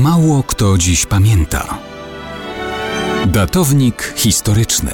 [0.00, 1.78] Mało kto dziś pamięta.
[3.26, 4.90] Datownik historyczny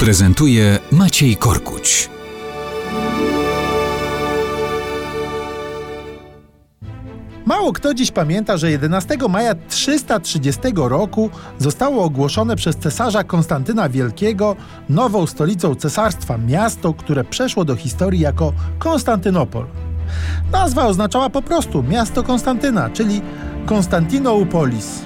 [0.00, 2.10] prezentuje Maciej Korkuć.
[7.46, 14.56] Mało kto dziś pamięta, że 11 maja 330 roku zostało ogłoszone przez cesarza Konstantyna Wielkiego
[14.88, 19.66] nową stolicą cesarstwa miasto, które przeszło do historii jako Konstantynopol.
[20.52, 23.22] Nazwa oznaczała po prostu miasto Konstantyna, czyli
[23.68, 25.04] Konstantinoupolis.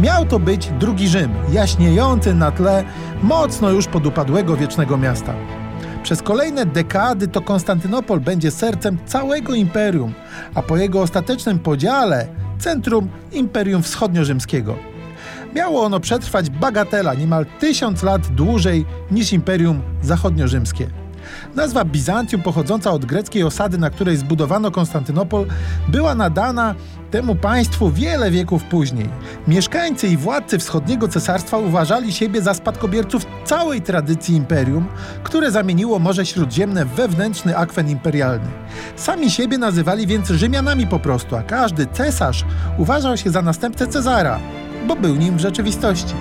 [0.00, 2.84] Miał to być drugi Rzym, jaśniejący na tle
[3.22, 5.34] mocno już podupadłego wiecznego miasta.
[6.02, 10.14] Przez kolejne dekady to Konstantynopol będzie sercem całego imperium,
[10.54, 12.26] a po jego ostatecznym podziale
[12.58, 14.74] centrum Imperium Wschodnio-Rzymskiego.
[15.54, 20.86] Miało ono przetrwać bagatela niemal tysiąc lat dłużej niż Imperium Zachodnio-Rzymskie.
[21.54, 25.46] Nazwa Bizancjum, pochodząca od greckiej osady, na której zbudowano Konstantynopol,
[25.88, 26.74] była nadana
[27.10, 29.08] temu państwu wiele wieków później.
[29.48, 34.86] Mieszkańcy i władcy wschodniego cesarstwa uważali siebie za spadkobierców całej tradycji imperium,
[35.22, 38.48] które zamieniło Morze Śródziemne w wewnętrzny akwen imperialny.
[38.96, 42.44] Sami siebie nazywali więc Rzymianami po prostu, a każdy cesarz
[42.78, 44.38] uważał się za następcę Cezara,
[44.88, 46.14] bo był nim w rzeczywistości.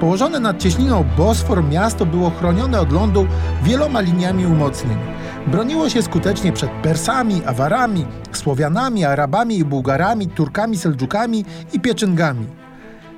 [0.00, 3.26] Położone nad cieśniną Bosfor miasto było chronione od lądu
[3.62, 4.98] wieloma liniami umocnień.
[5.46, 8.06] Broniło się skutecznie przed Persami, Awarami,
[8.42, 12.46] Słowianami, Arabami i Bułgarami, Turkami, Seldżukami i Pieczyngami.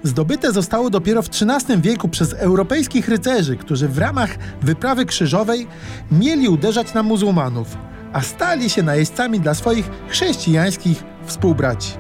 [0.03, 4.31] Zdobyte zostało dopiero w XIII wieku przez europejskich rycerzy, którzy w ramach
[4.63, 5.67] wyprawy krzyżowej
[6.13, 7.77] mieli uderzać na muzułmanów,
[8.13, 11.93] a stali się najeźdźcami dla swoich chrześcijańskich współbraci.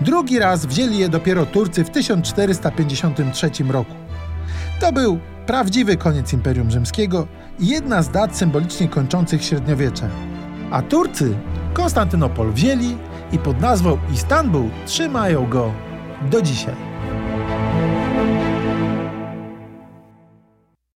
[0.00, 3.94] Drugi raz wzięli je dopiero Turcy w 1453 roku.
[4.80, 7.26] To był prawdziwy koniec Imperium Rzymskiego
[7.58, 10.08] i jedna z dat symbolicznie kończących średniowiecze.
[10.70, 11.34] A Turcy
[11.74, 12.96] Konstantynopol wzięli
[13.32, 15.72] i pod nazwą Istanbul trzymają go
[16.30, 16.74] do dzisiaj.